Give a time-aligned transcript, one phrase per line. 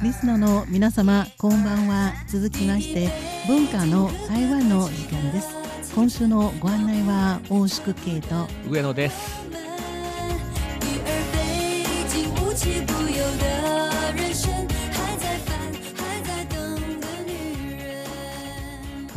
[0.00, 2.12] リスナーの皆様こんばんは。
[2.28, 3.08] 続きまして
[3.48, 5.48] 文化の台湾の時間です。
[5.92, 9.47] 今週のご案内は大宿慶と上野です。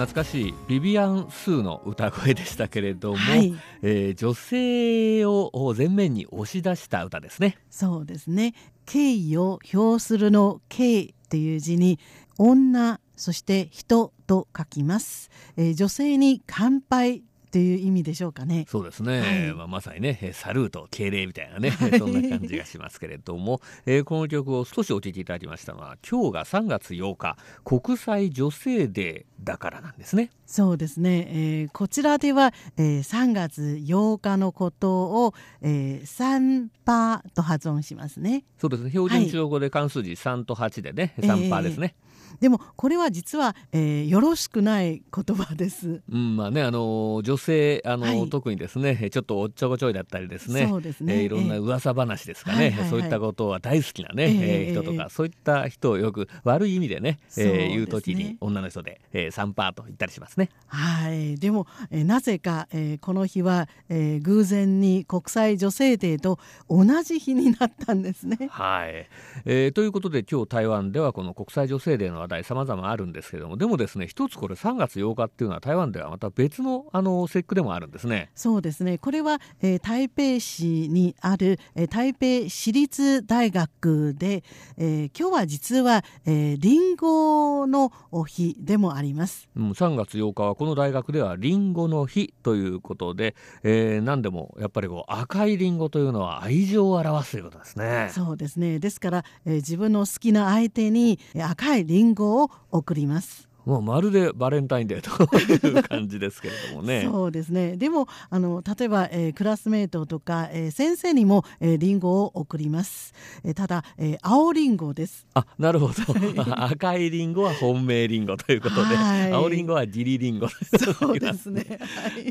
[0.00, 7.58] 懐かしいビビアン・スーの歌声でしたけれども、はい、えー、女性を前面に押し出した歌ですね。
[7.68, 8.54] そうですね。
[8.86, 11.98] 敬意を表するの敬という字に
[12.38, 15.28] 女そして人と書きます、
[15.58, 18.66] えー、女性に乾杯という意味でしょうかね。
[18.68, 19.20] そうですね。
[19.20, 30.30] はい、まあ、まさにね、サルート、敬礼みたいなね、 そんな感じがしますけれども、えー、この曲を少しお聴きいただきましたのは、今日が3月8日、国際女性デーだからなんですね。
[30.46, 31.28] そうですね。
[31.28, 38.44] えー、こちらでは、えー、3月8日のことを、えー、3パーと発音しますね。
[38.58, 38.90] そうですね。
[38.90, 41.94] 標準中国語で関数字3と8でね、はい、3パーですね。
[42.04, 46.02] えーでもこれは実は、えー、よろしくない言葉です。
[46.10, 60.50] うん、まあねあの女性あの、はい、特にですねちょっとおっちょこちょいだったりですねそうですね、えー、いろんな噂話ですかね、えーはいはいはい、そういったことは大好きなね、えー、人とか、そういった人をよく悪い意味でね、えー、言う時に女の人で、えー、3パーと言ったりしますね。
[60.66, 61.36] はい。
[61.36, 68.48] でも、えー、なぜか、えー、この日は、えー、偶然に国際女性デーと同じ日になったんですね。
[68.50, 69.06] はい、
[69.44, 84.42] えー、ということで今日台湾ではこの国際女性デーの話題さまざまあるんですけれどもでもですね一つこれ3月8日っていうのは台湾ではまた別のあの節句でもあるんですねそうですねこれは、えー、台北市にある、えー、台北市立大学で、
[84.76, 87.92] えー、今日は実は、えー、リンゴの
[88.26, 103.49] 日でもあります、うん、3月8日はこの大学ではリンゴの日ということで、えー、何でもやっぱりこう赤いリンゴというのは愛情を表すということですねそうですねですから、えー、自分の好きな相手に赤いリンゴを送ります。
[103.70, 105.36] もうまるでバレンタインデーと
[105.68, 107.06] いう感じですけれどもね。
[107.10, 107.76] そうですね。
[107.76, 113.14] でもあの例えば、えー、クラスメートとか、えー、先生にも、えー、リンゴを送ります。
[113.44, 115.24] えー、ただ、えー、青リンゴです。
[115.34, 115.94] あ、なるほど。
[116.66, 118.96] 赤いリンゴは本命リンゴということで、
[119.32, 120.48] 青リンゴはジリリンゴ。
[120.48, 121.78] そうですね。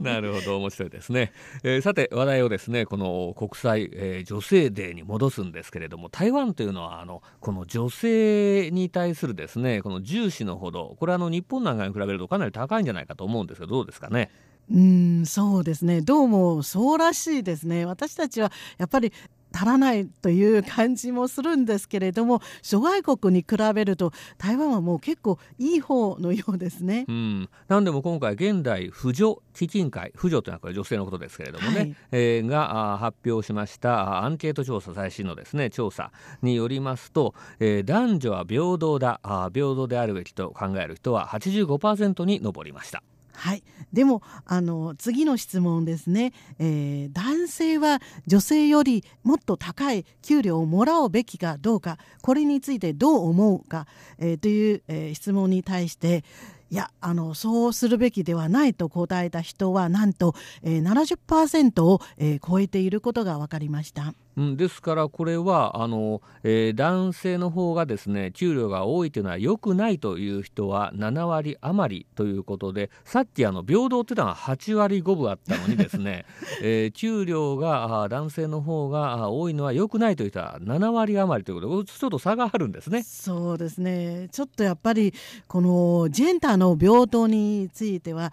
[0.02, 1.32] なるほど、面白いですね。
[1.64, 14.30] えー、さて話題をですね、この国際、えー、女性デーに戻すんですけれども、台湾というのはあのこの女性に対するですね、この重視のほど、これはの日本なんかに比べるとかなり高いんじゃないかと思うんですけどどうですかね？
[14.72, 19.12] うんそうですねどうもそうらしいですね私たちはやっぱり
[19.54, 27.06] 足らないという感じもするんですけれども諸外国に比べると台湾はもう結構いい方のようですね。
[27.08, 36.12] うん、なんでも今回現代婦女基金会婦女というのはこれ女性のことですけれどもね、はい、えー、が発表しましたアンケート調査最新のですね調査
[36.42, 43.04] によりますと、えー、男女は平等だあ平等であるべきと考える人は85%に上りました。
[43.40, 43.64] はい、
[43.94, 56.26] でもあの次の質問ですね、えー、男性は女性よりもっと高い給料をもらうべきかどうかこれについてどう思うか、えー、という、えー、質問に対して
[56.70, 64.14] いやあのそうするべきではないと答えた人はなんと、えー、70%を、え、超えていることが分かりました。
[64.40, 76.24] うん、ですからこれはあの、えー、男性の方がですね給料が多いというのは良くないという人は7割余りということでさっきあの平等っていうのは8割5分あったのにですね、
[76.64, 83.04] えー、給料が男性の方が多いのは良くないという人は7割余りということでちょっと差があるんですね。
[83.04, 85.14] そうですねちょっとやっぱり
[85.48, 88.32] このジェンダーの平等については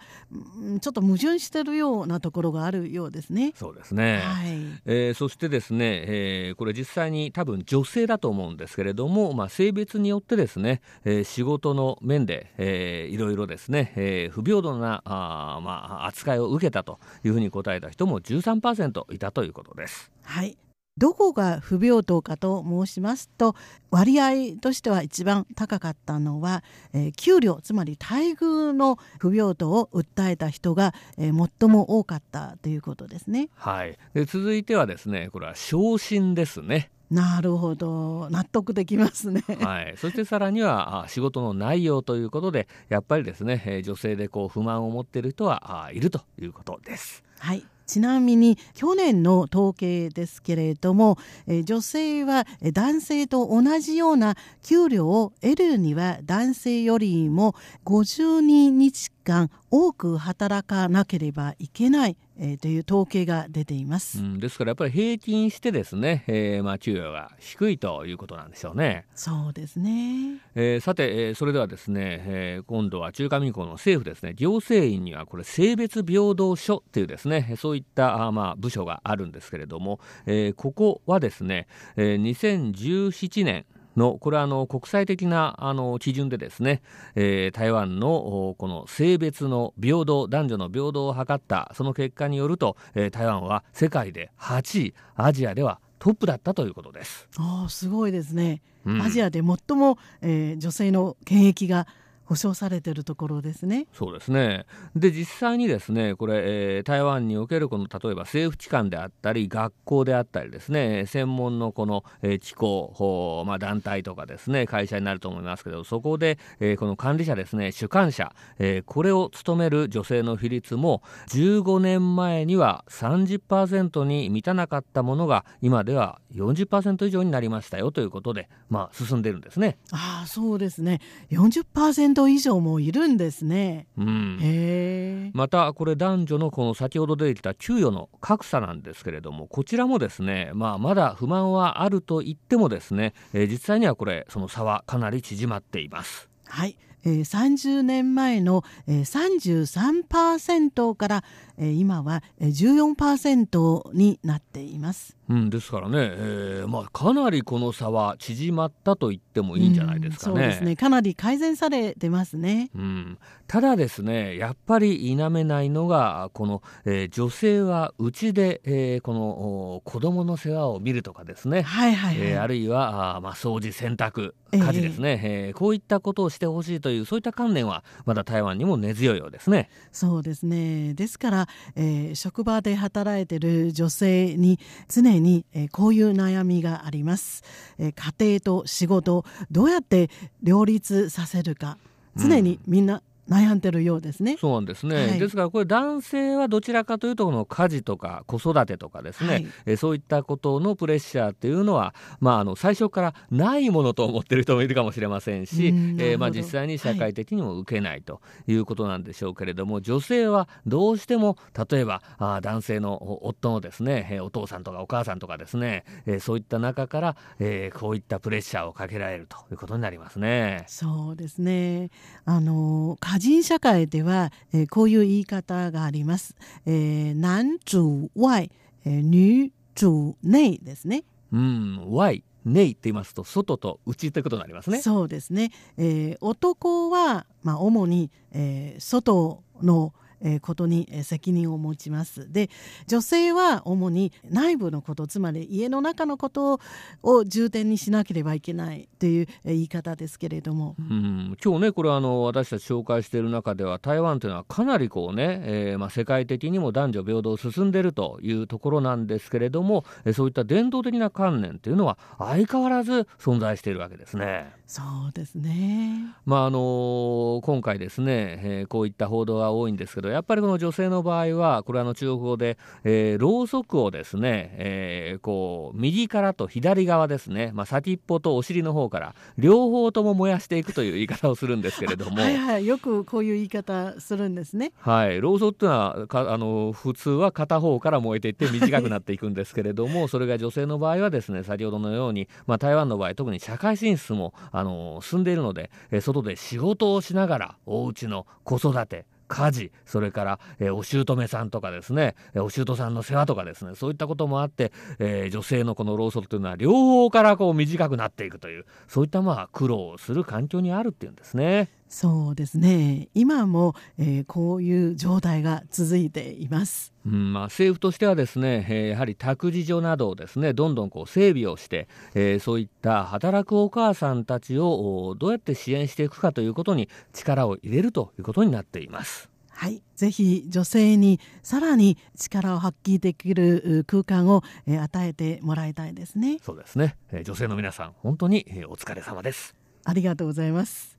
[0.79, 3.51] ちょっと矛盾しているようなところがあるようですね。
[3.55, 4.47] そうですね、はい
[4.85, 15.71] えー、そしてですねえー、これ実際に多分女性だと思うんですけれども、まあ、性別によってですね、えー、仕事の面で、えー、いろいろですね、えー、不平等なあ、ま
[16.03, 20.11] あ、扱いを受けたというふうに答えた人も13%いたということです。
[20.23, 20.57] はい
[20.97, 23.55] どこが不平等かと申しますと
[23.91, 26.63] 割合としては一番高かったのは、
[26.93, 33.49] えー、給料つまり待遇の不平等を訴えた人が、えー、最も多かったということですね。
[33.55, 36.89] はい、で続いてはですねこれは昇進ですね。
[37.09, 47.23] なるほど納得できますね、はい、そしてさらには仕事の内容ということでやっぱりですね女性でこう不満を持っている人はいるということです。
[47.39, 51.17] はいちなみに去年の統計ですけれども
[51.63, 57.55] 女性は男性と同じような給料を得るには男性よりも
[57.85, 62.17] 52日間多く働かなければいけない。
[62.39, 69.05] えー、という統計が出ています、うん、ですからやっぱり平均してですね、えー、まあ給与が低いということなんでしょうね。
[69.15, 74.33] そうですね、えー、さて、えー、それではですね、えー、今度は中華民国の政府ですね。
[74.35, 83.65] 行政院にはこれ性別平等書っていうですねそういったあまあ部署があるんですけれども、えー、ここはですね、えー、2017年
[83.97, 86.81] のこれはあの国際的なあの基準でですね、
[87.15, 97.27] えー、台湾のこの性別の平等男女の平等を図ったその結果によると、えー、台湾は世界で8位アジアではトップだったということです。
[97.37, 101.87] あすごいですね、うん、アジアで最も、えー、女性の権益が
[102.27, 103.87] 保障されているところですね。
[103.93, 104.65] そうですね
[104.95, 129.77] で実際にですねこれ、えー、台湾におけるこの例えば政府機関であったり学校であったりですね専門のこの、えー、機構、まあ、団体とかですね会社になると思いますけどそこで、えー、この管理者ですね主管者、えー、これを務める女性の比率も15年前には30%に満たなかったものが今では40%以上になりましたよということで、まあ、進んでるんですね。
[129.91, 130.99] あそうですね
[131.31, 133.87] 40%以上もいるんですね。
[133.97, 146.29] うん、またこれ男女のこの先ほど出てきた給与の格差なんですけれどもこちらもですね、まあ、まだ不満はあると言ってもですね、えー、実際にはこれその差はかなり縮まっています。
[146.45, 151.23] はいえー、30年前の、えー、33%から、
[151.57, 155.17] えー、今は14%になっています。
[155.29, 160.31] うん、ですからね、えーまあ、かなりこの差は縮まったと言ってもいいんじゃないですかね。
[160.31, 160.75] うん、そうですね。
[160.77, 163.17] かなり改善されてますね、うん、
[163.47, 179.69] ただですねやっぱり否めないのがこの、えー、女性はうちで、えー、この子供の世話を見るとかですね、はいはい、はい、えー、あるいはあ、まあ、掃除洗濯家事ですね、えー、えー、こういったことをしてほしいというそういった観念はまだ台湾にも根強いようですね。
[179.91, 180.93] そうですね。
[180.93, 187.43] ですから、えー、職場で働いている女性に常に、えー、こういう悩みがあります、
[187.77, 190.09] えー、家庭と仕事どうやって
[190.41, 191.77] 両立させるか。
[192.17, 194.37] 常にみんな悩んでるようですね。
[194.39, 194.95] そうなんですね。
[194.95, 211.37] はい、ですからこれ男性はどちらかというとこの家事とか子育てとかですね、はい、えそういったことのプレッシャーっていうのはまああの最初からないものと思ってる人もいるかもしれませんし、えー、まあ実際に社会的にも受けないということなんでしょうけれども、はい、女性はどうしても
[211.69, 220.63] 例えばあ男性の夫のですね、えお父さんとかお母さんとかですね、えそういった中から、えー、こういったプレッシャーをかけられるということになりますね。
[220.67, 221.89] そうですね。
[222.25, 226.35] あの家人社会では、えー、こういう言い方があります。
[226.67, 228.51] えー、男主外、
[228.85, 231.03] えー、女主内ですね。
[231.31, 234.83] うん、外内って言いますと外と内ってことになりますね。
[234.83, 235.51] そうですね。
[235.77, 240.06] えー、男はまあ主に、えー、外のえ
[240.41, 242.31] ことに責任を持ちます。
[242.31, 242.49] で
[242.87, 246.59] 女性は主に内部のことつまり家の中のこと
[247.03, 264.55] を重点にしなければいけないという言い方ですけれども、うん、今日ねこれあの私たち紹介している中では台湾というのはかなりこうね、えー、まあ、世界的にも男女平等進んでいるというところなんですけれどもそういった伝統的な観念というのは相変わらず存在しているわけですね。
[264.67, 282.21] そうですね、まああの今回ですね、えー、こういった報道が多いんですけどやっぱりこの女性の場合はこれあの中国語で、えー、ろうそくをですね、えー、こう右からと左側ですね、まあ、先っぽとお尻の方から両方とも燃やしていくという言い方をするんですけれども。
[282.21, 284.71] はいはいよくこういう言い方するんですね。
[284.79, 311.69] はいろうそくっていうのはかあの普通は片方から燃えていって短くなっていくんですけれどもそれが女性の場合はですね先ほどのように、まあ、台湾の場合特に社会進出もあの進んでいるので、え外で仕事をしながらお家の子育て家事それから、えー、お姑さんとかですねえお姑さんの世話とかですねそういったこともあって、えー、女性のこの労働というのは両方からこう短くなっていくというそういったまあ苦労をする環境にあるっていうんですね。
[311.89, 316.93] そうですね今も、えー、こういう状態が続いています。
[317.05, 329.29] うんまあ、政府としてはですね、えー、やはり託児所などをですねどんどんこう整備をして、えー、そういった働くお母さんたちをどうやって支援していくかということに力を入れるということになっています。
[329.49, 336.37] はい、ぜひ女性にさらに力を発揮できる空間を与えてもらいたいですね。
[336.43, 336.95] そうですね。
[337.23, 339.55] 女性の皆さん本当にお疲れ様です。
[339.83, 340.96] ありがとうございます。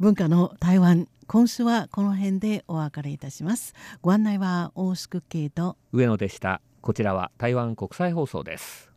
[0.00, 3.74] 文化の台湾今週はこの辺でお別れいたします。
[4.00, 6.62] ご案内は大宿慶と上野でした。
[6.80, 8.89] こちらは台湾国際放送です。